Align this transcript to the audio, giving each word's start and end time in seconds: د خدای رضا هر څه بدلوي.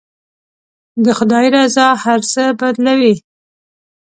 د 1.03 1.05
خدای 1.17 1.45
رضا 1.55 1.87
هر 2.03 2.19
څه 2.31 2.43
بدلوي. 2.59 3.15